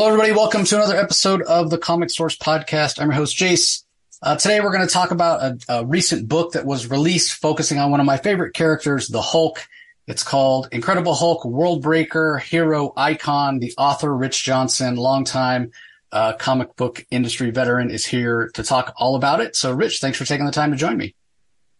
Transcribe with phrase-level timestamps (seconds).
[0.00, 0.32] Hello, everybody.
[0.32, 2.98] Welcome to another episode of the Comic Source Podcast.
[2.98, 3.84] I'm your host, Jace.
[4.22, 7.78] Uh, today, we're going to talk about a, a, recent book that was released focusing
[7.78, 9.62] on one of my favorite characters, the Hulk.
[10.06, 13.58] It's called Incredible Hulk World Breaker Hero Icon.
[13.58, 15.70] The author, Rich Johnson, longtime
[16.12, 19.54] uh, comic book industry veteran, is here to talk all about it.
[19.54, 21.14] So, Rich, thanks for taking the time to join me.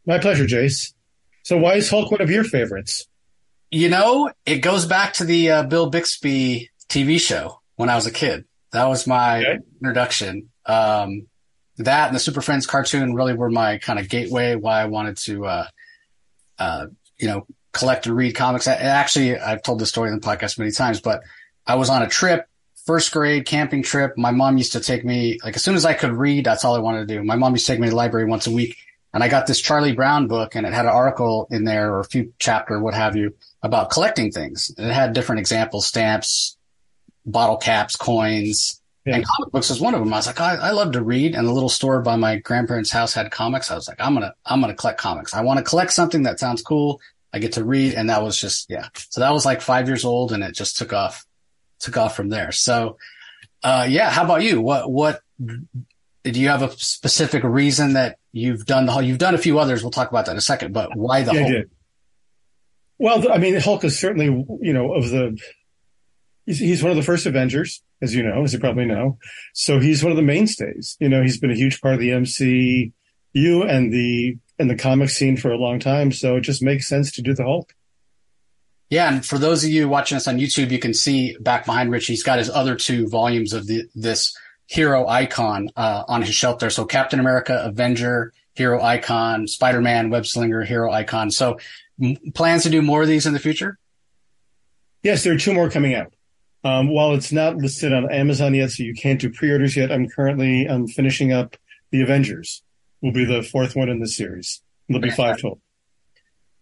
[0.05, 0.92] My pleasure, Jace.
[1.42, 3.09] So, why is Hulk one of your favorites?
[3.70, 8.07] You know, it goes back to the uh, Bill Bixby TV show when I was
[8.07, 8.45] a kid.
[8.73, 9.59] That was my okay.
[9.80, 10.51] introduction.
[10.66, 11.27] Um,
[11.79, 14.55] that and the Super Friends cartoon really were my kind of gateway.
[14.55, 15.66] Why I wanted to, uh,
[16.59, 16.87] uh,
[17.19, 18.69] you know, collect and read comics.
[18.69, 21.22] I, actually, I've told this story in the podcast many times, but
[21.67, 22.47] I was on a trip,
[22.84, 24.12] first grade camping trip.
[24.19, 26.77] My mom used to take me, like, as soon as I could read, that's all
[26.77, 27.25] I wanted to do.
[27.25, 28.77] My mom used to take me to the library once a week.
[29.15, 32.00] And I got this Charlie Brown book and it had an article in there or
[32.00, 34.70] a few chapter, what have you, about collecting things.
[34.77, 36.56] It had different examples, stamps,
[37.26, 39.16] bottle caps, coins, yeah.
[39.16, 40.12] and comic books was one of them.
[40.12, 42.90] I was like, I, I love to read, and the little store by my grandparents'
[42.90, 43.70] house had comics.
[43.70, 45.34] I was like, I'm gonna, I'm gonna collect comics.
[45.34, 47.00] I want to collect something that sounds cool.
[47.32, 48.88] I get to read, and that was just, yeah.
[49.10, 51.24] So that was like five years old, and it just took off,
[51.78, 52.50] took off from there.
[52.52, 52.98] So,
[53.62, 54.10] uh, yeah.
[54.10, 54.60] How about you?
[54.60, 55.20] What, what?
[55.38, 59.04] Do you have a specific reason that you've done the Hulk?
[59.04, 59.82] You've done a few others.
[59.82, 60.74] We'll talk about that in a second.
[60.74, 61.66] But why the yeah, Hulk?
[62.98, 64.26] Well, I mean, Hulk is certainly,
[64.60, 65.38] you know, of the
[66.51, 69.19] he's, he's one of the first Avengers, as you know, as you probably know.
[69.55, 70.97] So he's one of the mainstays.
[71.01, 72.93] You know, he's been a huge part of the MCU
[73.69, 76.12] and the and the comic scene for a long time.
[76.12, 77.73] So it just makes sense to do the Hulk.
[78.91, 81.93] Yeah, and for those of you watching us on YouTube, you can see back behind
[81.93, 86.34] Rich, he's got his other two volumes of the, this hero icon uh, on his
[86.34, 86.71] shelf there.
[86.71, 91.31] So Captain America, Avenger, hero icon, Spider Man, web slinger, hero icon.
[91.31, 91.59] So
[92.03, 93.78] m- plans to do more of these in the future?
[95.05, 96.12] Yes, there are two more coming out.
[96.62, 100.09] Um, while it's not listed on Amazon yet, so you can't do pre-orders yet, I'm
[100.09, 101.56] currently um, finishing up
[101.91, 102.62] the Avengers.
[103.00, 104.60] Will be the fourth one in the series.
[104.88, 105.62] There'll be five total.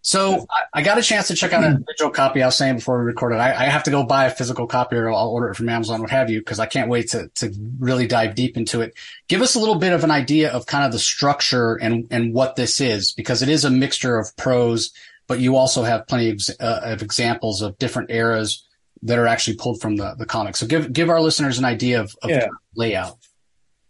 [0.02, 2.42] So I, got a chance to check out a digital copy.
[2.42, 4.96] I was saying before we recorded, I, I have to go buy a physical copy
[4.96, 7.52] or I'll order it from Amazon, what have you, because I can't wait to to
[7.80, 8.94] really dive deep into it.
[9.26, 12.32] Give us a little bit of an idea of kind of the structure and and
[12.32, 14.92] what this is, because it is a mixture of prose,
[15.26, 18.64] but you also have plenty of, uh, of examples of different eras
[19.02, 20.58] that are actually pulled from the, the comics.
[20.60, 22.48] So give give our listeners an idea of, of yeah.
[22.74, 23.18] layout.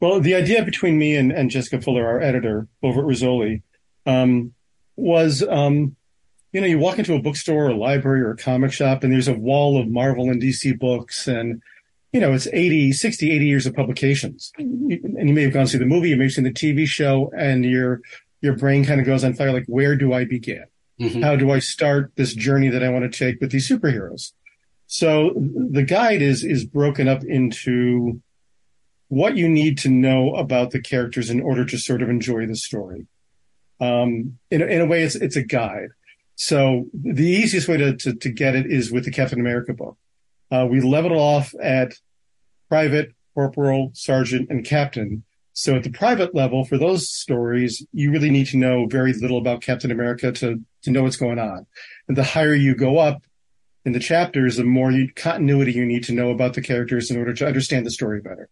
[0.00, 3.62] Well, the idea between me and, and Jessica Fuller, our editor over at Rizzoli,
[4.06, 4.54] um,
[4.96, 5.96] was um,
[6.52, 9.12] you know, you walk into a bookstore or a library or a comic shop and
[9.12, 11.62] there's a wall of Marvel and DC books and
[12.12, 14.50] you know, it's 80, 60, 80 years of publications.
[14.56, 14.90] And
[15.28, 17.64] you may have gone see the movie, you may have seen the TV show and
[17.64, 18.00] your
[18.40, 20.64] your brain kind of goes on fire like where do I begin?
[21.00, 21.22] Mm-hmm.
[21.22, 24.32] How do I start this journey that I want to take with these superheroes?
[24.88, 28.20] So the guide is is broken up into
[29.08, 32.56] what you need to know about the characters in order to sort of enjoy the
[32.56, 33.06] story.
[33.80, 35.90] Um, in, in a way, it's it's a guide.
[36.36, 39.98] So the easiest way to, to, to get it is with the Captain America book.
[40.50, 41.94] Uh, we level off at
[42.68, 45.24] private, corporal, sergeant, and captain.
[45.52, 49.38] So at the private level, for those stories, you really need to know very little
[49.38, 51.66] about Captain America to, to know what's going on.
[52.06, 53.22] And the higher you go up,
[53.84, 57.16] in the chapters, the more you, continuity you need to know about the characters in
[57.16, 58.48] order to understand the story better.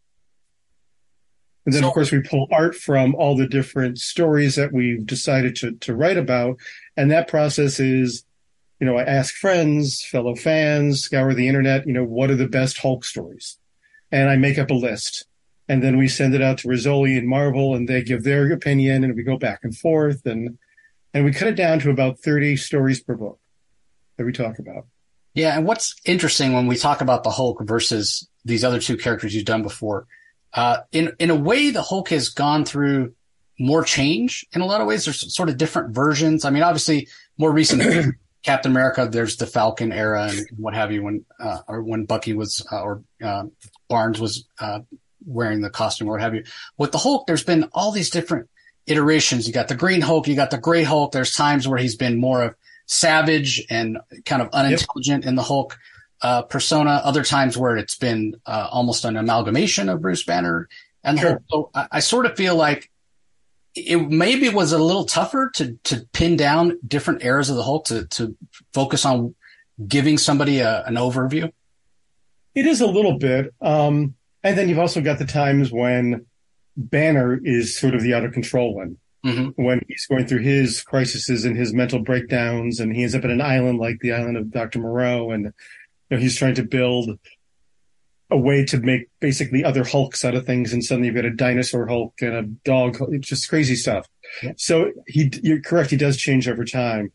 [1.67, 5.05] And then, so, of course, we pull art from all the different stories that we've
[5.05, 6.59] decided to, to write about.
[6.97, 8.25] And that process is,
[8.79, 12.49] you know, I ask friends, fellow fans, scour the internet, you know, what are the
[12.49, 13.59] best Hulk stories?
[14.13, 15.27] And I make up a list.
[15.69, 19.03] And then we send it out to Rizzoli and Marvel and they give their opinion
[19.03, 20.59] and we go back and forth and,
[21.13, 23.41] and we cut it down to about 30 stories per book
[24.17, 24.87] that we talk about.
[25.37, 29.35] Yeah, and what's interesting when we talk about the Hulk versus these other two characters
[29.35, 30.07] you've done before,
[30.55, 33.13] uh, in in a way, the Hulk has gone through
[33.61, 35.05] more change in a lot of ways.
[35.05, 36.47] There's sort of different versions.
[36.47, 41.03] I mean, obviously, more recent Captain America, there's the Falcon era and what have you,
[41.03, 43.45] when uh, or when Bucky was uh, or uh,
[43.91, 44.81] Barnes was uh,
[45.27, 46.45] wearing the costume or what have you.
[46.79, 48.49] With the Hulk, there's been all these different
[48.87, 49.47] iterations.
[49.47, 51.13] You got the Green Hulk, you got the Gray Hulk.
[51.13, 52.55] There's times where he's been more of
[52.87, 55.29] savage and kind of unintelligent yep.
[55.29, 55.79] in the Hulk
[56.23, 57.01] uh, persona.
[57.05, 60.69] Other times where it's been uh, almost an amalgamation of Bruce Banner
[61.07, 61.43] and sure.
[61.49, 62.91] So I, I, sort of feel like
[63.75, 67.87] it maybe was a little tougher to to pin down different eras of the Hulk
[67.87, 68.37] to to
[68.75, 69.35] focus on
[69.87, 71.53] giving somebody a, an overview.
[72.55, 76.27] It is a little bit, um, and then you've also got the times when
[76.77, 79.63] Banner is sort of the out of control one mm-hmm.
[79.63, 83.31] when he's going through his crises and his mental breakdowns, and he ends up at
[83.31, 84.79] an island like the island of Dr.
[84.79, 85.53] Moreau, and you
[86.11, 87.19] know, he's trying to build
[88.31, 91.31] a way to make basically other Hulks out of things, and suddenly you've got a
[91.31, 92.97] dinosaur Hulk and a dog.
[93.11, 94.09] It's just crazy stuff.
[94.43, 94.53] Yeah.
[94.57, 95.91] So he, you're correct.
[95.91, 97.13] He does change over time.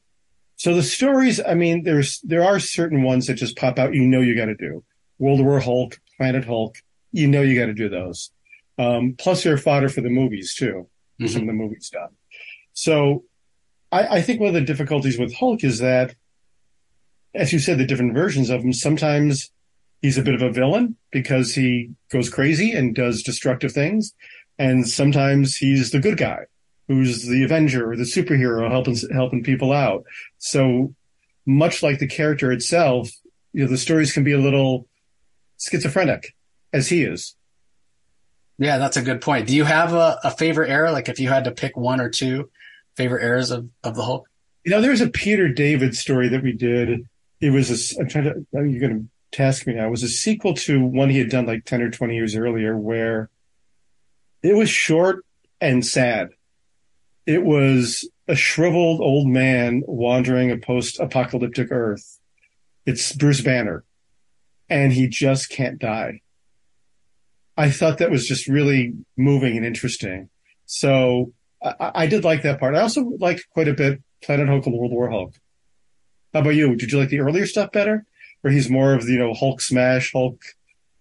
[0.55, 3.93] So the stories, I mean, there's there are certain ones that just pop out.
[3.93, 4.83] You know, you got to do
[5.17, 6.77] World War Hulk, Planet Hulk.
[7.11, 8.31] You know, you got to do those.
[8.77, 10.87] Um, plus, they're fodder for the movies too.
[11.21, 11.33] Mm-hmm.
[11.33, 12.11] Some of the movie stuff.
[12.73, 13.23] So,
[13.91, 16.15] I, I think one of the difficulties with Hulk is that,
[17.35, 18.73] as you said, the different versions of him.
[18.73, 19.51] Sometimes
[20.01, 24.13] he's a bit of a villain because he goes crazy and does destructive things.
[24.57, 26.45] And sometimes he's the good guy
[26.87, 30.03] who's the Avenger or the superhero helping, helping people out.
[30.39, 30.93] So
[31.45, 33.09] much like the character itself,
[33.53, 34.87] you know, the stories can be a little
[35.59, 36.35] schizophrenic
[36.73, 37.35] as he is.
[38.61, 39.47] Yeah, that's a good point.
[39.47, 40.91] Do you have a, a favorite era?
[40.91, 42.51] Like if you had to pick one or two
[42.95, 44.27] favorite eras of, of the Hulk?
[44.63, 47.09] You know, there's a Peter David story that we did.
[47.39, 49.87] It was a, I'm trying to, you're going to task me now.
[49.87, 52.77] It was a sequel to one he had done like 10 or 20 years earlier
[52.77, 53.31] where
[54.43, 55.25] it was short
[55.59, 56.29] and sad.
[57.25, 62.19] It was a shriveled old man wandering a post apocalyptic earth.
[62.85, 63.83] It's Bruce Banner
[64.69, 66.21] and he just can't die.
[67.61, 70.29] I thought that was just really moving and interesting.
[70.65, 72.75] So I, I did like that part.
[72.75, 75.33] I also like quite a bit Planet Hulk and World War Hulk.
[76.33, 76.75] How about you?
[76.75, 78.05] Did you like the earlier stuff better?
[78.41, 80.41] where he's more of the, you know, Hulk smash, Hulk,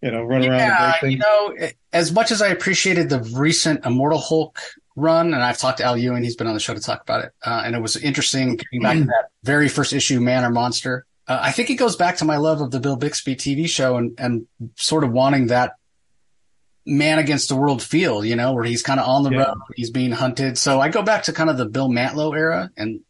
[0.02, 0.58] you know, run around.
[0.58, 1.56] Yeah, you know,
[1.92, 4.60] as much as I appreciated the recent Immortal Hulk
[4.96, 7.24] run, and I've talked to Al Ewing, he's been on the show to talk about
[7.24, 10.50] it, uh, and it was interesting getting back to that very first issue, Man or
[10.50, 11.06] Monster.
[11.26, 13.96] Uh, I think it goes back to my love of the Bill Bixby TV show
[13.96, 14.46] and, and
[14.76, 15.74] sort of wanting that
[16.90, 19.44] man against the world feel, you know, where he's kind of on the yeah.
[19.44, 20.58] road, he's being hunted.
[20.58, 23.00] So I go back to kind of the Bill Mantlo era and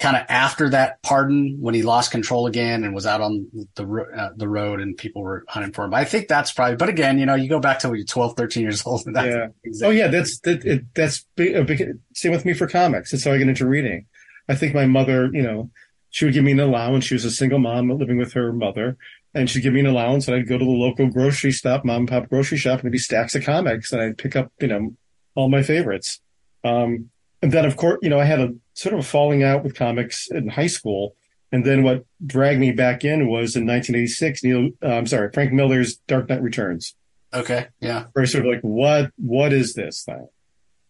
[0.00, 3.46] kind of after that pardon when he lost control again and was out on
[3.76, 3.84] the
[4.16, 5.94] uh, the road and people were hunting for him.
[5.94, 8.36] I think that's probably, but again, you know, you go back to when you're 12,
[8.36, 9.02] 13 years old.
[9.14, 9.48] yeah.
[9.62, 9.80] Exactly.
[9.84, 10.08] Oh yeah.
[10.08, 13.12] That's, that, it, that's big, big, same with me for comics.
[13.12, 14.06] That's how I get into reading.
[14.48, 15.70] I think my mother, you know,
[16.10, 17.04] she would give me an allowance.
[17.04, 18.96] She was a single mom living with her mother
[19.34, 22.00] and she'd give me an allowance and I'd go to the local grocery stop, mom
[22.00, 24.68] and pop grocery shop and there'd be stacks of comics and I'd pick up, you
[24.68, 24.94] know,
[25.34, 26.20] all my favorites.
[26.62, 27.10] Um,
[27.42, 29.74] and then of course, you know, I had a sort of a falling out with
[29.74, 31.16] comics in high school.
[31.50, 35.52] And then what dragged me back in was in 1986, Neil, uh, I'm sorry, Frank
[35.52, 36.94] Miller's Dark Knight Returns.
[37.32, 37.68] Okay.
[37.80, 38.06] Yeah.
[38.12, 40.28] Where I sort of like, what, what is this thing?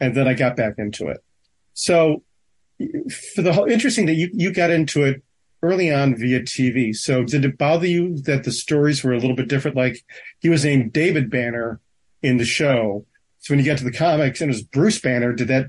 [0.01, 1.23] And then I got back into it.
[1.73, 2.23] So
[3.35, 5.23] for the Hulk, interesting that you, you got into it
[5.65, 6.95] early on via TV.
[6.95, 9.77] So did it bother you that the stories were a little bit different?
[9.77, 10.05] Like
[10.41, 11.81] he was named David Banner
[12.23, 13.07] in the show.
[13.39, 15.67] So when you got to the comics and it was Bruce Banner, did that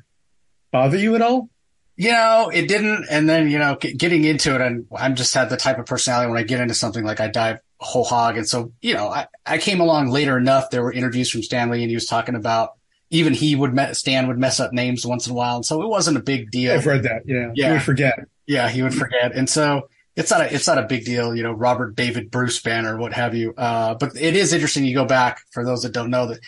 [0.71, 1.49] bother you at all?
[1.97, 3.05] You know, it didn't.
[3.09, 6.29] And then, you know, getting into it, and I'm just had the type of personality
[6.29, 8.37] when I get into something like I dive whole hog.
[8.37, 10.69] And so, you know, I, I came along later enough.
[10.69, 12.71] There were interviews from Stan Lee and he was talking about
[13.11, 15.57] even he would, me- Stan would mess up names once in a while.
[15.57, 16.73] And so it wasn't a big deal.
[16.73, 17.23] I've read that.
[17.25, 17.51] Yeah.
[17.53, 17.67] Yeah.
[17.67, 18.19] He would forget.
[18.47, 18.69] Yeah.
[18.69, 19.33] He would forget.
[19.33, 22.61] And so it's not a, it's not a big deal, you know, Robert David Bruce
[22.61, 23.53] Banner, what have you.
[23.55, 24.85] Uh, but it is interesting.
[24.85, 26.39] You go back for those that don't know that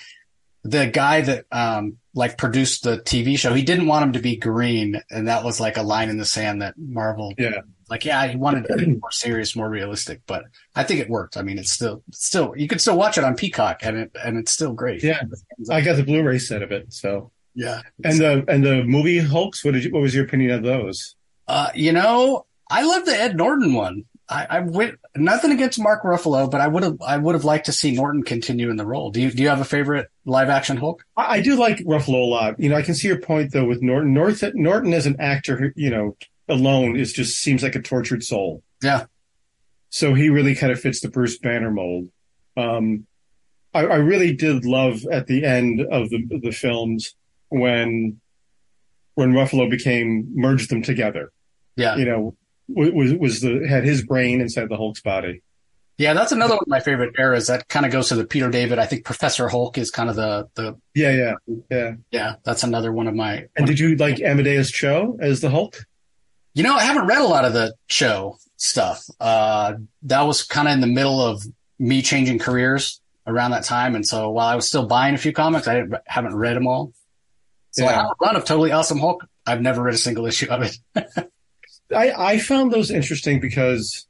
[0.63, 4.36] the guy that, um, like produced the TV show, he didn't want him to be
[4.36, 8.27] green, and that was like a line in the sand that Marvel, yeah, like yeah,
[8.27, 10.22] he wanted it more serious, more realistic.
[10.25, 11.38] But I think it worked.
[11.38, 14.38] I mean, it's still still you can still watch it on Peacock, and it and
[14.38, 15.04] it's still great.
[15.04, 15.22] Yeah,
[15.70, 17.82] I got the Blu-ray set of it, so yeah.
[18.04, 21.16] And the and the movie Hulks, what did you, what was your opinion of those?
[21.48, 24.06] Uh, you know, I love the Ed Norton one.
[24.30, 27.68] I, I went nothing against Mark Ruffalo, but I would have I would have liked
[27.68, 29.10] to see Norton continue in the role.
[29.10, 31.06] Do you do you have a favorite live action Hulk?
[31.16, 32.60] I, I do like Ruffalo a lot.
[32.60, 34.13] You know, I can see your point though with Norton.
[34.13, 36.18] Norton, Norton as an actor, you know,
[36.50, 38.63] alone is just seems like a tortured soul.
[38.84, 39.06] Yeah.
[39.89, 42.10] So he really kind of fits the Bruce Banner mold.
[42.58, 43.08] Um,
[43.74, 47.16] I, I really did love at the end of the the films
[47.48, 48.20] when
[49.16, 51.32] when Ruffalo became merged them together.
[51.78, 51.96] Yeah.
[51.96, 52.36] You know,
[52.68, 55.42] was was the had his brain inside the Hulk's body.
[55.98, 57.48] Yeah, that's another one of my favorite eras.
[57.48, 58.78] That kind of goes to the Peter David.
[58.78, 61.34] I think Professor Hulk is kind of the the yeah yeah
[61.72, 62.36] yeah yeah.
[62.44, 63.46] That's another one of my.
[63.56, 65.86] And did you like Amadeus Cho as the Hulk?
[66.54, 69.06] You know, I haven't read a lot of the Cho stuff.
[69.20, 71.44] Uh, that was kind of in the middle of
[71.80, 75.34] me changing careers around that time, and so while I was still buying a few
[75.34, 76.94] comics, I haven't read them all.
[77.72, 77.90] So yeah.
[77.90, 79.26] I have a run of Totally Awesome Hulk.
[79.46, 81.28] I've never read a single issue of it.
[81.96, 84.08] I, I found those interesting because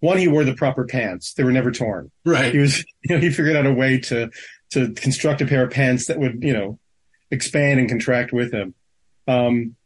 [0.00, 2.10] one, he wore the proper pants; they were never torn.
[2.24, 2.52] Right.
[2.52, 4.30] He was, you know, he figured out a way to
[4.70, 6.78] to construct a pair of pants that would, you know,
[7.30, 8.74] expand and contract with him.
[9.28, 9.76] Um,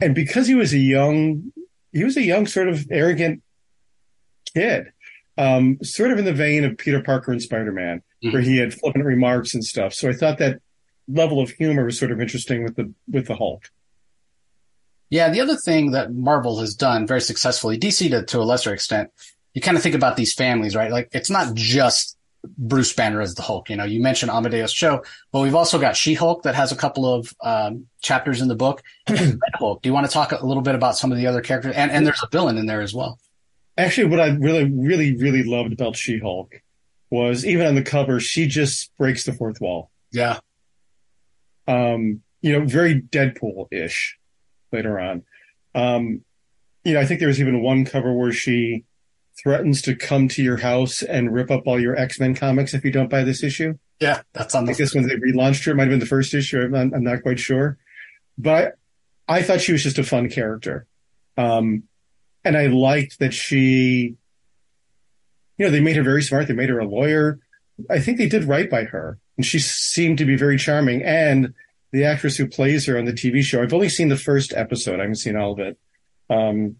[0.00, 1.52] and because he was a young,
[1.92, 3.42] he was a young sort of arrogant
[4.54, 4.92] kid.
[5.38, 8.32] um, sort of in the vein of Peter Parker and Spider Man, mm-hmm.
[8.32, 9.92] where he had flippant remarks and stuff.
[9.94, 10.60] So I thought that
[11.08, 13.70] level of humor was sort of interesting with the with the Hulk.
[15.10, 18.74] Yeah, the other thing that Marvel has done very successfully, DC to, to a lesser
[18.74, 19.10] extent,
[19.54, 20.90] you kind of think about these families, right?
[20.90, 22.16] Like it's not just
[22.58, 23.70] Bruce Banner as the Hulk.
[23.70, 27.12] You know, you mentioned Amadeus Cho, but we've also got She-Hulk that has a couple
[27.12, 28.82] of um, chapters in the book.
[29.08, 29.82] Red Hulk.
[29.82, 31.74] Do you want to talk a little bit about some of the other characters?
[31.74, 33.18] And and there's a villain in there as well.
[33.78, 36.62] Actually, what I really, really, really loved about She-Hulk
[37.10, 39.90] was even on the cover, she just breaks the fourth wall.
[40.12, 40.40] Yeah.
[41.68, 44.18] Um, you know, very Deadpool-ish
[44.72, 45.22] later on.
[45.74, 46.24] Um,
[46.84, 48.84] you know, I think there was even one cover where she
[49.42, 52.84] threatens to come to your house and rip up all your X Men comics if
[52.84, 53.74] you don't buy this issue.
[54.00, 54.64] Yeah, that's on.
[54.64, 56.62] The- I guess when they relaunched her, it might have been the first issue.
[56.62, 57.78] I'm not, I'm not quite sure,
[58.38, 58.76] but
[59.28, 60.86] I, I, thought she was just a fun character,
[61.36, 61.84] um,
[62.44, 64.16] and I liked that she.
[65.58, 66.48] You know, they made her very smart.
[66.48, 67.40] They made her a lawyer.
[67.88, 71.02] I think they did right by her, and she seemed to be very charming.
[71.02, 71.54] And
[71.92, 74.98] the actress who plays her on the TV show, I've only seen the first episode.
[74.98, 75.78] I haven't seen all of it.
[76.28, 76.76] Um,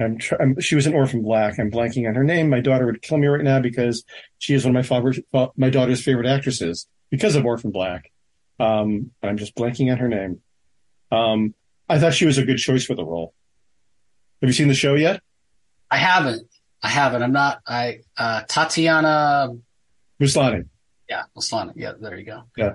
[0.00, 1.58] I'm, tr- I'm, she was an orphan black.
[1.58, 2.48] I'm blanking on her name.
[2.48, 4.04] My daughter would kill me right now because
[4.38, 5.18] she is one of my father's,
[5.56, 8.12] my daughter's favorite actresses because of Orphan Black.
[8.60, 10.40] Um, I'm just blanking on her name.
[11.10, 11.54] Um,
[11.88, 13.34] I thought she was a good choice for the role.
[14.40, 15.20] Have you seen the show yet?
[15.90, 16.46] I haven't.
[16.82, 17.22] I haven't.
[17.22, 17.60] I'm not.
[17.66, 19.48] I uh, Tatiana
[20.20, 20.66] Maslany.
[21.08, 21.72] Yeah, Maslany.
[21.76, 22.42] Yeah, there you go.
[22.56, 22.74] Yeah.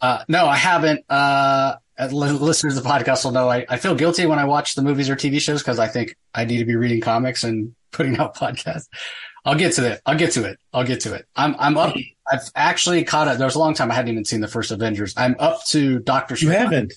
[0.00, 1.04] Uh, no, I haven't.
[1.08, 1.76] Uh,
[2.10, 5.08] listeners of the podcast will know I, I feel guilty when I watch the movies
[5.08, 8.36] or TV shows because I think I need to be reading comics and putting out
[8.36, 8.88] podcasts.
[9.44, 10.00] I'll get to it.
[10.06, 10.58] I'll get to it.
[10.72, 11.26] I'll get to it.
[11.36, 11.94] I'm I'm up.
[12.30, 13.36] I've actually caught it.
[13.36, 15.14] There was a long time I hadn't even seen the first Avengers.
[15.16, 16.34] I'm up to Doctor.
[16.34, 16.52] Strange.
[16.52, 16.94] You haven't.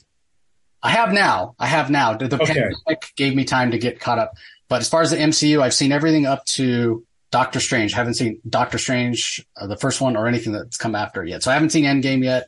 [0.81, 1.55] I have now.
[1.59, 2.15] I have now.
[2.15, 2.53] The, the okay.
[2.53, 4.33] pandemic gave me time to get caught up.
[4.69, 7.93] But as far as the MCU, I've seen everything up to Doctor Strange.
[7.93, 11.43] I haven't seen Doctor Strange, uh, the first one, or anything that's come after yet.
[11.43, 12.47] So I haven't seen Endgame yet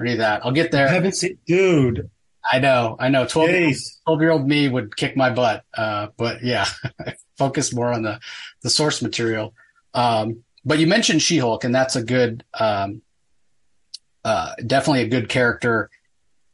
[0.00, 0.44] or any of that.
[0.44, 0.88] I'll get there.
[0.88, 2.10] I haven't seen, dude.
[2.50, 3.26] I know, I know.
[3.26, 3.76] 12,
[4.06, 5.64] 12 year old me would kick my butt.
[5.76, 6.66] Uh, but yeah,
[7.38, 8.18] focus more on the,
[8.62, 9.54] the source material.
[9.92, 13.02] Um, but you mentioned She-Hulk and that's a good, um,
[14.24, 15.90] uh, definitely a good character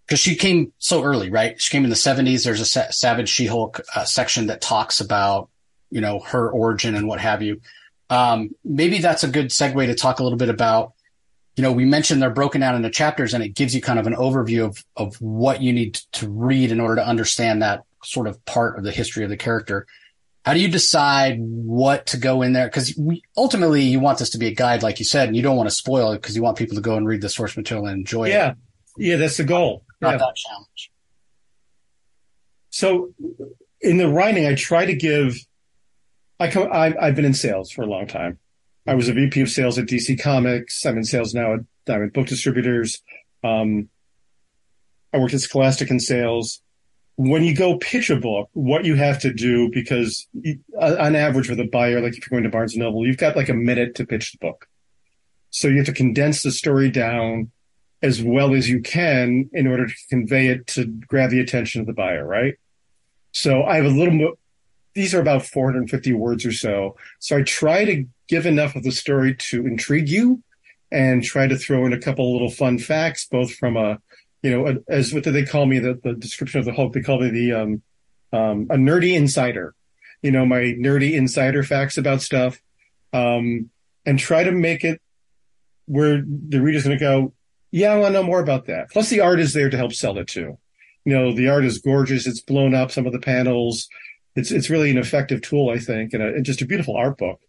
[0.07, 1.61] because she came so early, right?
[1.61, 2.45] She came in the seventies.
[2.45, 5.51] There's a sa- Savage She-Hulk uh, section that talks about,
[5.91, 7.61] you know, her origin and what have you.
[8.09, 10.93] Um, maybe that's a good segue to talk a little bit about
[11.57, 14.07] you know, we mentioned they're broken down into chapters and it gives you kind of
[14.07, 18.27] an overview of, of what you need to read in order to understand that sort
[18.27, 19.87] of part of the history of the character.
[20.45, 22.67] How do you decide what to go in there?
[22.67, 25.43] Because we ultimately you want this to be a guide, like you said, and you
[25.43, 27.57] don't want to spoil it because you want people to go and read the source
[27.57, 28.51] material and enjoy yeah.
[28.51, 28.57] it.
[28.99, 29.83] Yeah, yeah, that's the goal.
[30.01, 30.19] Not yeah.
[30.19, 30.91] that challenge.
[32.71, 33.15] So,
[33.81, 35.37] in the writing, I try to give.
[36.39, 36.69] I come.
[36.71, 38.39] I, I've been in sales for a long time,
[38.87, 40.85] I was a VP of sales at DC Comics.
[40.87, 43.03] I'm in sales now at, at book distributors.
[43.43, 43.89] Um,
[45.13, 46.61] I worked at Scholastic in sales.
[47.17, 50.29] When you go pitch a book, what you have to do, because
[50.79, 53.17] uh, on average with a buyer, like if you're going to Barnes and Noble, you've
[53.17, 54.69] got like a minute to pitch the book.
[55.51, 57.51] So you have to condense the story down
[58.03, 61.87] as well as you can in order to convey it to grab the attention of
[61.87, 62.55] the buyer, right?
[63.33, 64.35] So I have a little more,
[64.97, 66.97] these are about 450 words or so.
[67.21, 70.43] So I try to give enough of the story to intrigue you
[70.91, 73.99] and try to throw in a couple little fun facts, both from a,
[74.43, 75.79] you know, a, as what do they call me?
[75.79, 77.83] The, the description of the Hulk, they call me the, um,
[78.33, 79.75] um, a nerdy insider,
[80.23, 82.61] you know, my nerdy insider facts about stuff.
[83.13, 83.71] Um,
[84.07, 85.03] and try to make it
[85.85, 87.35] where the reader's going to go,
[87.71, 88.91] yeah, I want to know more about that.
[88.91, 90.59] Plus the art is there to help sell it too.
[91.05, 92.27] You know, the art is gorgeous.
[92.27, 93.89] It's blown up some of the panels.
[94.37, 97.19] It's, it's really an effective tool, I think, and, a, and just a beautiful art
[97.19, 97.41] book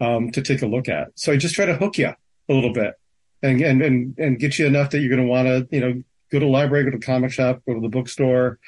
[0.00, 1.08] um, to take a look at.
[1.16, 2.08] So I just try to hook you
[2.48, 2.94] a little bit
[3.42, 6.02] and and and, and get you enough that you're going to want to you know
[6.30, 8.58] go to the library, go to the comic shop, go to the bookstore,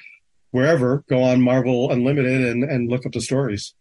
[0.51, 1.05] wherever.
[1.09, 3.75] Go on Marvel Unlimited and and look up the stories.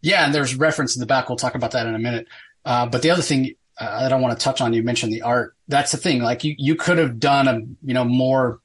[0.00, 1.28] Yeah, and there's reference in the back.
[1.28, 2.26] We'll talk about that in a minute.
[2.64, 5.22] Uh, but the other thing uh, that I want to touch on, you mentioned the
[5.22, 5.54] art.
[5.68, 6.22] That's the thing.
[6.22, 8.60] Like you, you could have done a you know more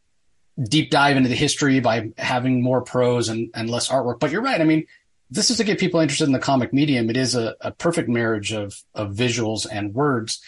[0.62, 4.20] deep dive into the history by having more prose and, and less artwork.
[4.20, 4.60] But you're right.
[4.60, 4.86] I mean,
[5.30, 7.10] this is to get people interested in the comic medium.
[7.10, 10.42] It is a, a perfect marriage of, of visuals and words.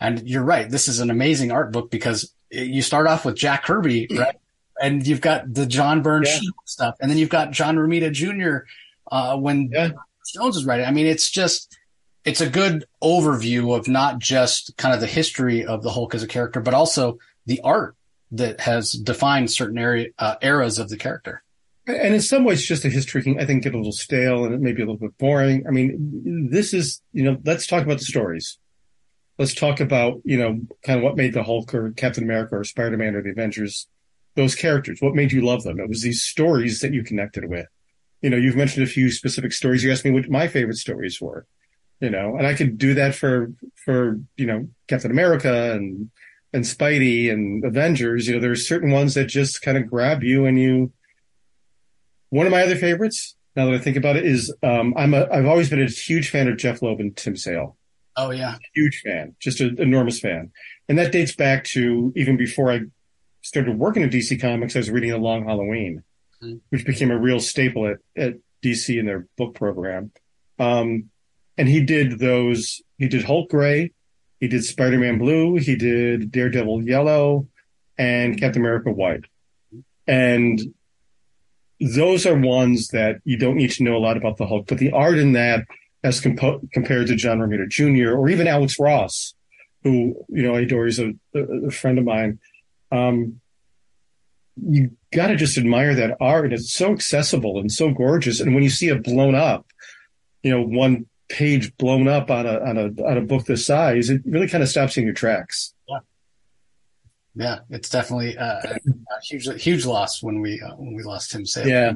[0.00, 0.68] And you're right.
[0.68, 4.36] This is an amazing art book because you start off with Jack Kirby, right?
[4.80, 6.40] And you've got the John Byrne yeah.
[6.64, 6.96] stuff.
[7.00, 8.66] And then you've got John Romita Jr.
[9.10, 9.90] Uh, when yeah.
[10.34, 10.86] Jones is writing.
[10.86, 11.78] I mean, it's just,
[12.24, 16.22] it's a good overview of not just kind of the history of the Hulk as
[16.22, 17.96] a character, but also the art
[18.32, 21.42] that has defined certain area, uh, eras of the character.
[21.86, 24.54] And in some ways, just a history can, I think, get a little stale and
[24.54, 25.66] it may be a little bit boring.
[25.66, 28.58] I mean, this is, you know, let's talk about the stories.
[29.38, 32.64] Let's talk about, you know, kind of what made the Hulk or Captain America or
[32.64, 33.88] Spider Man or the Avengers,
[34.36, 35.02] those characters.
[35.02, 35.80] What made you love them?
[35.80, 37.66] It was these stories that you connected with.
[38.20, 39.82] You know, you've mentioned a few specific stories.
[39.82, 41.46] You asked me what my favorite stories were,
[42.00, 46.10] you know, and I could do that for, for, you know, Captain America and,
[46.52, 48.26] and Spidey and Avengers.
[48.26, 50.92] You know, there are certain ones that just kind of grab you and you,
[52.30, 55.26] one of my other favorites, now that I think about it, is um, I'm a
[55.30, 57.76] I've always been a huge fan of Jeph Loeb and Tim Sale.
[58.16, 60.50] Oh yeah, huge fan, just an enormous fan,
[60.88, 62.80] and that dates back to even before I
[63.42, 64.76] started working at DC Comics.
[64.76, 66.02] I was reading A Long Halloween,
[66.42, 66.56] mm-hmm.
[66.70, 70.12] which became a real staple at at DC in their book program.
[70.58, 71.10] Um,
[71.58, 72.80] and he did those.
[72.96, 73.92] He did Hulk Gray,
[74.42, 77.46] he did Spider Man Blue, he did Daredevil Yellow,
[77.96, 79.24] and Captain America White,
[80.08, 80.60] and
[81.78, 84.78] those are ones that you don't need to know a lot about the Hulk, but
[84.78, 85.64] the art in that
[86.02, 88.16] as compo- compared to John Romita Jr.
[88.16, 89.34] or even Alex Ross,
[89.84, 92.40] who, you know, I adore, is a, a, friend of mine.
[92.90, 93.40] Um,
[94.56, 96.52] you got to just admire that art.
[96.52, 98.40] It's so accessible and so gorgeous.
[98.40, 99.66] And when you see it blown up,
[100.42, 104.10] you know, one page blown up on a, on a, on a book this size,
[104.10, 105.74] it really kind of stops you in your tracks.
[105.88, 105.98] Yeah.
[107.34, 111.46] Yeah, it's definitely a, a huge, huge loss when we uh, when we lost Tim
[111.46, 111.66] Sale.
[111.66, 111.92] Yeah.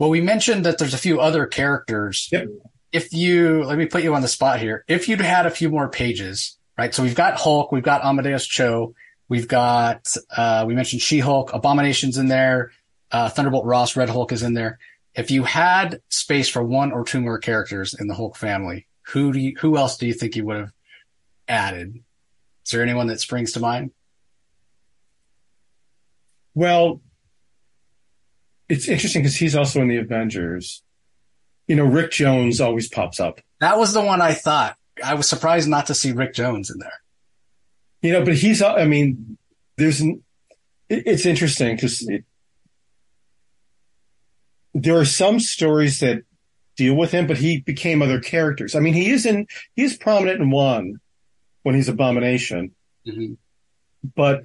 [0.00, 2.28] Well, we mentioned that there's a few other characters.
[2.32, 2.48] Yep.
[2.90, 5.70] If you let me put you on the spot here, if you'd had a few
[5.70, 6.92] more pages, right?
[6.92, 8.94] So we've got Hulk, we've got Amadeus Cho,
[9.28, 12.72] we've got uh, we mentioned She Hulk, Abomination's in there,
[13.12, 14.80] uh, Thunderbolt Ross, Red Hulk is in there.
[15.18, 19.32] If you had space for one or two more characters in the Hulk family, who
[19.32, 20.72] do you, who else do you think you would have
[21.48, 22.04] added?
[22.64, 23.90] Is there anyone that springs to mind?
[26.54, 27.00] Well,
[28.68, 30.84] it's interesting because he's also in the Avengers.
[31.66, 33.40] You know, Rick Jones always pops up.
[33.58, 34.76] That was the one I thought.
[35.04, 37.00] I was surprised not to see Rick Jones in there.
[38.02, 39.36] You know, but he's, I mean,
[39.78, 40.00] there's,
[40.88, 42.24] it's interesting because it,
[44.74, 46.22] there are some stories that
[46.76, 48.74] deal with him, but he became other characters.
[48.74, 51.00] I mean, he is in, he's prominent in one
[51.62, 52.74] when he's Abomination,
[53.06, 53.34] mm-hmm.
[54.14, 54.42] but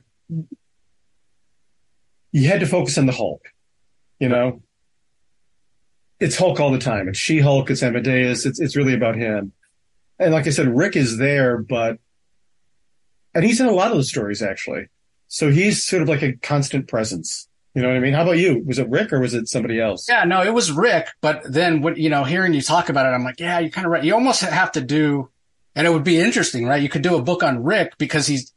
[2.32, 3.46] you had to focus on the Hulk.
[4.20, 4.62] You know,
[6.20, 7.08] it's Hulk all the time.
[7.08, 7.70] It's She Hulk.
[7.70, 8.46] It's Amadeus.
[8.46, 9.54] It's it's really about him.
[10.20, 11.98] And like I said, Rick is there, but
[13.34, 14.88] and he's in a lot of the stories actually.
[15.28, 17.48] So he's sort of like a constant presence.
[17.76, 18.14] You know what I mean?
[18.14, 18.64] How about you?
[18.66, 20.08] Was it Rick or was it somebody else?
[20.08, 21.08] Yeah, no, it was Rick.
[21.22, 23.86] But then, what you know, hearing you talk about it, I'm like, yeah, you're kind
[23.86, 24.04] of right.
[24.04, 25.30] You almost have to do,
[25.76, 26.82] and it would be interesting, right?
[26.82, 28.54] You could do a book on Rick because he's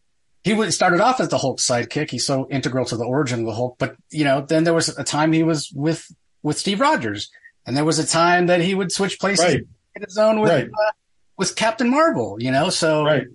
[0.46, 2.10] he started off as the Hulk sidekick.
[2.10, 3.76] He's so integral to the origin of the Hulk.
[3.78, 6.06] But you know, then there was a time he was with
[6.42, 7.30] with Steve Rogers,
[7.66, 9.62] and there was a time that he would switch places right.
[9.96, 10.66] in his own with right.
[10.66, 10.92] uh,
[11.38, 12.36] with Captain Marvel.
[12.38, 13.26] You know, so right.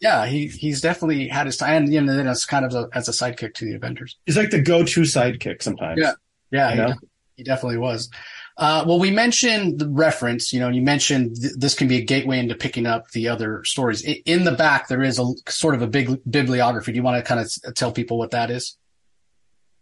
[0.00, 2.88] Yeah, he he's definitely had his time, and you know, then as kind of a,
[2.92, 4.16] as a sidekick to the Avengers.
[4.26, 6.00] He's like the go to sidekick sometimes.
[6.00, 6.12] Yeah,
[6.50, 6.94] yeah, he,
[7.36, 8.08] he, definitely was.
[8.56, 12.04] Uh, well, we mentioned the reference, you know, you mentioned th- this can be a
[12.04, 14.06] gateway into picking up the other stories.
[14.06, 16.92] I- in the back, there is a sort of a big bibliography.
[16.92, 18.76] Do you want to kind of tell people what that is?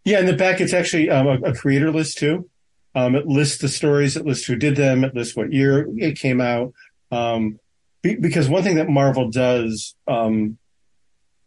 [0.05, 2.49] Yeah, in the back, it's actually um, a, a, creator list too.
[2.95, 6.17] Um, it lists the stories, it lists who did them, it lists what year it
[6.17, 6.73] came out.
[7.11, 7.59] Um,
[8.01, 10.57] be- because one thing that Marvel does, um,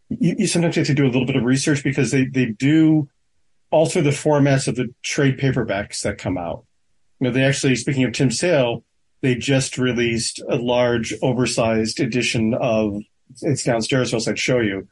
[0.08, 3.08] you, you sometimes have to do a little bit of research because they, they do
[3.70, 6.64] alter the formats of the trade paperbacks that come out
[7.18, 8.84] You know, they actually, speaking of Tim Sale,
[9.22, 13.00] they just released a large, oversized edition of
[13.40, 14.88] it's downstairs, so I'd show you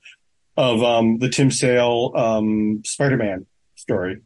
[0.57, 4.21] of um, the Tim Sale um, Spider-Man story,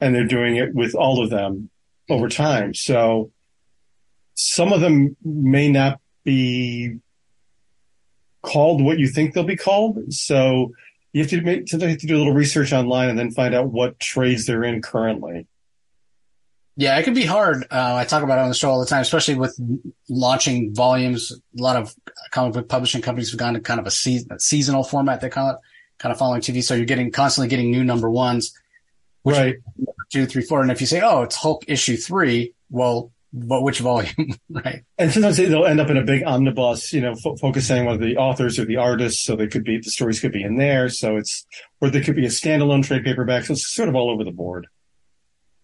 [0.00, 1.70] and they're doing it with all of them
[2.10, 2.74] over time.
[2.74, 3.30] So
[4.34, 6.98] some of them may not be
[8.42, 10.12] called what you think they'll be called.
[10.12, 10.72] So
[11.12, 13.30] you have to make, sometimes you have to do a little research online and then
[13.30, 15.46] find out what trades they're in currently.
[16.76, 17.64] Yeah, it can be hard.
[17.70, 19.58] Uh, I talk about it on the show all the time, especially with
[20.08, 21.30] launching volumes.
[21.58, 21.94] A lot of
[22.30, 25.20] comic book publishing companies have gone to kind of a, se- a seasonal format.
[25.20, 25.56] They call it
[25.98, 26.62] kind of following TV.
[26.64, 28.58] So you're getting constantly getting new number ones,
[29.22, 29.56] which right.
[30.10, 30.62] two, three, four.
[30.62, 34.84] And if you say, "Oh, it's Hulk issue three, well, but which volume, right?
[34.98, 38.16] And sometimes they'll end up in a big omnibus, you know, f- focusing on the
[38.16, 39.24] authors or the artists.
[39.24, 40.88] So they could be the stories could be in there.
[40.88, 41.46] So it's
[41.80, 43.44] or they could be a standalone trade paperback.
[43.44, 44.66] So it's sort of all over the board.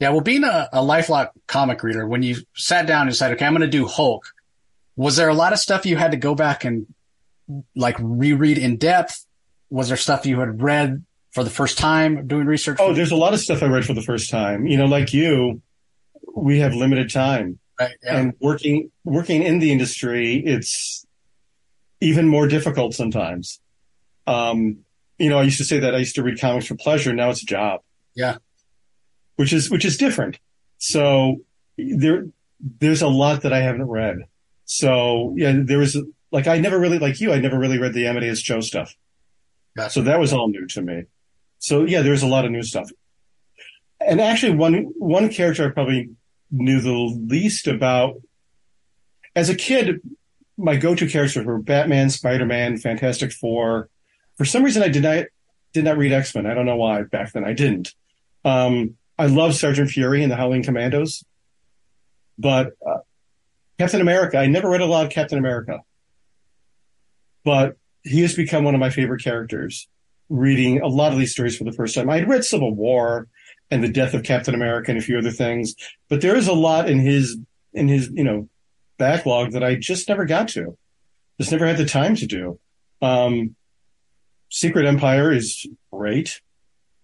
[0.00, 3.44] Yeah, well, being a, a LifeLock comic reader, when you sat down and said, okay,
[3.44, 4.24] I'm going to do Hulk,
[4.94, 6.86] was there a lot of stuff you had to go back and
[7.74, 9.26] like reread in depth?
[9.70, 12.78] Was there stuff you had read for the first time doing research?
[12.80, 14.66] Oh, there's a lot of stuff I read for the first time.
[14.66, 15.62] You know, like you,
[16.42, 17.58] we have limited time.
[17.78, 18.18] Right, yeah.
[18.18, 21.06] And working working in the industry, it's
[22.00, 23.60] even more difficult sometimes.
[24.26, 24.78] Um,
[25.18, 27.12] you know, I used to say that I used to read comics for pleasure.
[27.12, 27.80] Now it's a job.
[28.14, 28.38] Yeah.
[29.36, 30.38] Which is which is different.
[30.78, 31.38] So
[31.76, 32.26] there
[32.60, 34.18] there's a lot that I haven't read.
[34.64, 35.96] So yeah, there was
[36.32, 37.32] like I never really like you.
[37.32, 38.94] I never really read the Amadeus Cho stuff.
[39.76, 39.90] Gotcha.
[39.90, 41.04] So that was all new to me.
[41.58, 42.90] So yeah, there's a lot of new stuff.
[44.00, 46.10] And actually, one one character I probably
[46.50, 48.20] knew the least about
[49.34, 50.00] as a kid.
[50.56, 53.88] My go-to characters were Batman, Spider-Man, Fantastic Four.
[54.36, 55.26] For some reason, I did not
[55.72, 56.46] did not read X Men.
[56.46, 57.94] I don't know why back then I didn't.
[58.44, 61.24] Um, I love Sergeant Fury and the Howling Commandos,
[62.38, 62.98] but uh,
[63.78, 64.38] Captain America.
[64.38, 65.80] I never read a lot of Captain America,
[67.44, 69.88] but he has become one of my favorite characters.
[70.30, 73.28] Reading a lot of these stories for the first time, I had read Civil War
[73.70, 75.74] and the death of Captain America and a few other things,
[76.08, 77.36] but there is a lot in his
[77.72, 78.48] in his you know
[78.98, 80.76] backlog that I just never got to,
[81.38, 82.58] just never had the time to do.
[83.00, 83.54] Um,
[84.50, 86.40] Secret Empire is great.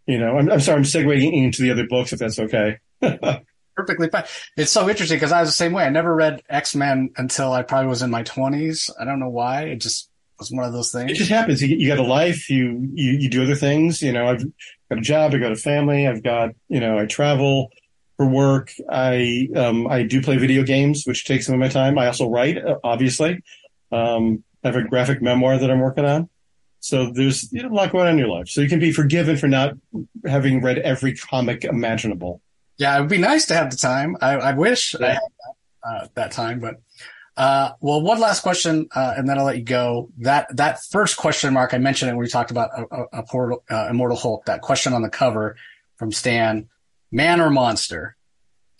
[0.07, 2.79] You know, I'm, I'm sorry, I'm segueing into the other books if that's okay.
[3.77, 4.25] Perfectly fine.
[4.57, 5.85] It's so interesting because I was the same way.
[5.85, 8.91] I never read X Men until I probably was in my 20s.
[9.01, 9.65] I don't know why.
[9.65, 10.11] It just
[10.45, 11.11] was one of those things.
[11.11, 11.63] It just happens.
[11.63, 12.51] You, you got a life.
[12.51, 14.03] You, you you do other things.
[14.03, 14.45] You know, I've
[14.89, 15.35] got a job.
[15.35, 16.07] I got a family.
[16.07, 17.71] I've got you know, I travel
[18.17, 18.73] for work.
[18.91, 21.99] I um I do play video games, which takes some of my time.
[21.99, 23.43] I also write, uh, obviously.
[23.91, 26.29] Um, I have a graphic memoir that I'm working on.
[26.81, 28.49] So there's you know, a lot going on in your life.
[28.49, 29.75] So you can be forgiven for not
[30.27, 32.43] having read every comic imaginable.
[32.77, 34.17] Yeah, it would be nice to have the time.
[34.21, 35.07] I, I wish yeah.
[35.07, 36.81] I had that, uh, that time, but
[37.37, 40.11] uh, well, one last question, uh, and then I'll let you go.
[40.19, 43.65] That that first question mark I mentioned it when we talked about a, a, portal,
[43.69, 44.45] uh, Immortal Hulk.
[44.45, 45.57] That question on the cover
[45.97, 46.69] from Stan:
[47.11, 48.17] Man or monster?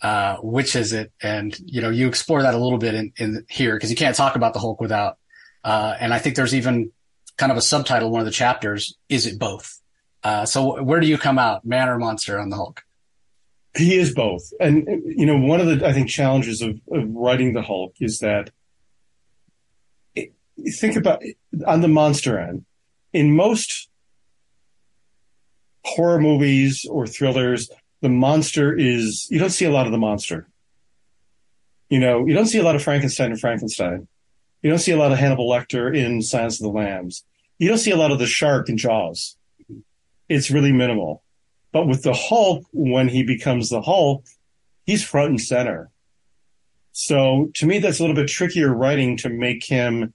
[0.01, 1.11] Uh, which is it?
[1.21, 4.15] And you know, you explore that a little bit in, in here because you can't
[4.15, 5.17] talk about the Hulk without.
[5.63, 6.91] Uh, and I think there's even
[7.37, 8.97] kind of a subtitle, one of the chapters.
[9.09, 9.81] Is it both?
[10.23, 12.84] Uh, so where do you come out, man or monster, on the Hulk?
[13.75, 14.53] He is both.
[14.59, 18.19] And, you know, one of the, I think, challenges of, of writing the Hulk is
[18.19, 18.51] that
[20.15, 20.33] it,
[20.71, 21.21] think about
[21.67, 22.65] on the monster end,
[23.11, 23.89] in most
[25.83, 27.69] horror movies or thrillers,
[28.01, 30.47] the monster is, you don't see a lot of the monster.
[31.89, 34.07] You know, you don't see a lot of Frankenstein and Frankenstein.
[34.61, 37.23] You don't see a lot of Hannibal Lecter in Silence of the Lambs.
[37.59, 39.37] You don't see a lot of the shark in Jaws.
[40.27, 41.21] It's really minimal.
[41.75, 44.23] But with the Hulk, when he becomes the Hulk,
[44.85, 45.91] he's front and center.
[46.93, 50.13] So to me, that's a little bit trickier writing to make him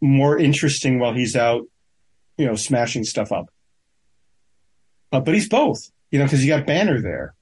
[0.00, 1.64] more interesting while he's out,
[2.36, 3.50] you know, smashing stuff up.
[5.10, 7.34] Uh, but he's both, you know, because you got Banner there.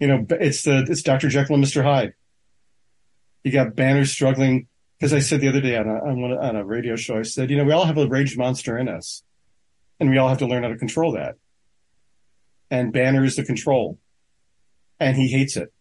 [0.00, 1.28] You know, it's the it's Dr.
[1.28, 1.82] Jekyll and Mr.
[1.82, 2.14] Hyde.
[3.44, 4.66] You got Banner struggling
[4.98, 7.22] because I said the other day on a on, one, on a radio show, I
[7.24, 9.22] said, you know, we all have a rage monster in us,
[10.00, 11.36] and we all have to learn how to control that
[12.70, 13.98] and Banner is the control,
[15.00, 15.72] and he hates it.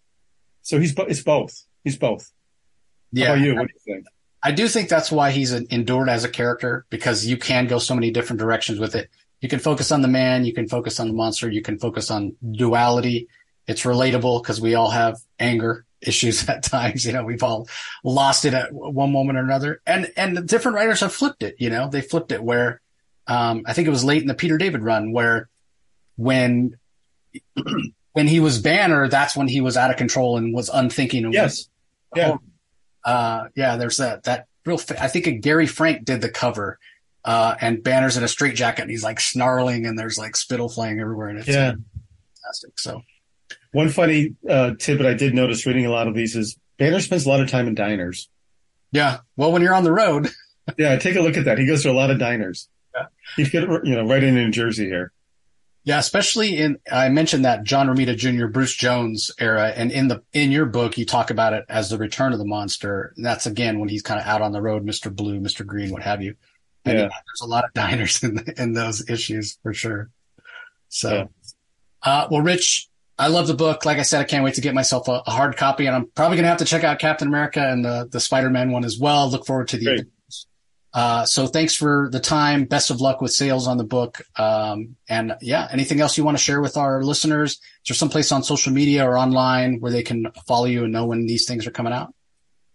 [0.61, 1.63] So he's it's both.
[1.83, 2.31] He's both.
[3.11, 3.27] Yeah.
[3.27, 3.55] How about you?
[3.55, 4.05] What do you think?
[4.43, 7.95] I do think that's why he's endured as a character because you can go so
[7.95, 9.09] many different directions with it.
[9.41, 12.09] You can focus on the man, you can focus on the monster, you can focus
[12.11, 13.27] on duality.
[13.67, 17.05] It's relatable because we all have anger issues at times.
[17.05, 17.67] You know, we've all
[18.03, 19.81] lost it at one moment or another.
[19.85, 22.81] And, and different writers have flipped it, you know, they flipped it where,
[23.27, 25.49] um, I think it was late in the Peter David run where
[26.17, 26.77] when
[28.13, 31.23] when he was Banner, that's when he was out of control and was unthinking.
[31.23, 31.69] And yes, was,
[32.15, 32.37] yeah,
[33.05, 33.77] uh, yeah.
[33.77, 34.79] There's that that real.
[34.99, 36.79] I think Gary Frank did the cover,
[37.23, 40.99] uh, and Banner's in a straitjacket and he's like snarling and there's like spittle flying
[40.99, 41.73] everywhere and it's yeah.
[42.41, 42.79] fantastic.
[42.79, 43.03] So,
[43.71, 47.25] one funny uh, tidbit I did notice reading a lot of these is Banner spends
[47.25, 48.29] a lot of time in diners.
[48.91, 50.29] Yeah, well, when you're on the road.
[50.77, 51.59] yeah, take a look at that.
[51.59, 52.69] He goes to a lot of diners.
[52.95, 53.05] Yeah.
[53.35, 55.11] He's get you know right in New Jersey here.
[55.87, 58.47] Yeah, especially in I mentioned that John Romita Jr.
[58.47, 61.97] Bruce Jones era, and in the in your book you talk about it as the
[61.97, 63.13] return of the monster.
[63.15, 65.91] And that's again when he's kind of out on the road, Mister Blue, Mister Green,
[65.91, 66.35] what have you.
[66.83, 67.07] And yeah.
[67.07, 70.09] there's a lot of diners in in those issues for sure.
[70.89, 71.25] So, yeah.
[72.03, 73.85] uh, well, Rich, I love the book.
[73.85, 76.07] Like I said, I can't wait to get myself a, a hard copy, and I'm
[76.07, 78.99] probably gonna have to check out Captain America and the the Spider Man one as
[78.99, 79.29] well.
[79.29, 80.05] Look forward to the.
[80.97, 82.65] Uh, so thanks for the time.
[82.65, 84.23] Best of luck with sales on the book.
[84.35, 87.51] Um, and yeah, anything else you want to share with our listeners?
[87.51, 91.05] Is there someplace on social media or online where they can follow you and know
[91.05, 92.15] when these things are coming out?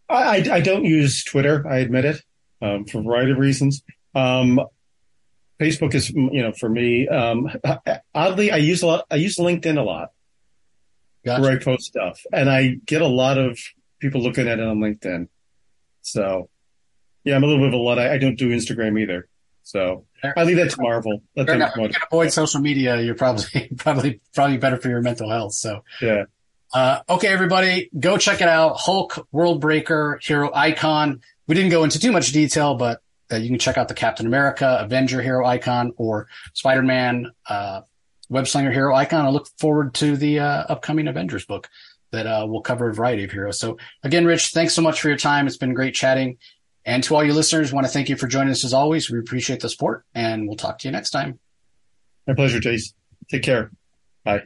[0.09, 1.67] I, I don't use Twitter.
[1.67, 2.23] I admit it,
[2.61, 3.83] um, for a variety of reasons.
[4.15, 4.61] Um,
[5.59, 7.09] Facebook is, you know, for me.
[7.09, 7.51] Um,
[8.15, 9.05] oddly, I use a lot.
[9.11, 10.11] I use LinkedIn a lot
[11.25, 11.43] gotcha.
[11.43, 13.59] where I post stuff, and I get a lot of
[13.99, 15.27] people looking at it on LinkedIn.
[16.03, 16.51] So,
[17.25, 17.99] yeah, I'm a little bit of a lot.
[17.99, 19.29] I, don't do Instagram either.
[19.63, 20.07] So
[20.37, 21.23] I leave that to Marvel.
[21.37, 23.01] Let them you can avoid social media.
[23.01, 25.55] You're probably probably probably better for your mental health.
[25.55, 26.25] So yeah.
[26.75, 28.77] Uh, okay, everybody, go check it out.
[28.79, 31.21] Hulk, World Breaker, Hero Icon.
[31.47, 34.27] We didn't go into too much detail, but uh, you can check out the Captain
[34.27, 37.83] America, Avenger Hero Icon, or Spider Man, uh,
[38.31, 39.27] Web Slinger Hero Icon.
[39.27, 41.69] I look forward to the uh, upcoming Avengers book
[42.11, 43.59] that uh, will cover a variety of heroes.
[43.59, 45.47] So again, Rich, thanks so much for your time.
[45.47, 46.39] It's been great chatting.
[46.85, 49.11] And to all your listeners, want to thank you for joining us as always.
[49.11, 51.39] We appreciate the support and we'll talk to you next time.
[52.27, 52.93] My pleasure, Jace.
[53.31, 53.71] Take care.
[54.25, 54.43] Bye.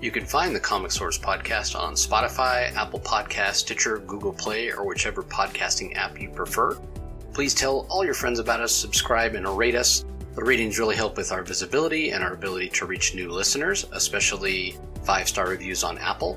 [0.00, 4.84] You can find the Comic Source podcast on Spotify, Apple Podcast, Stitcher, Google Play, or
[4.84, 6.76] whichever podcasting app you prefer.
[7.32, 10.04] Please tell all your friends about us, subscribe, and rate us.
[10.34, 14.76] The ratings really help with our visibility and our ability to reach new listeners, especially
[15.04, 16.36] five star reviews on Apple.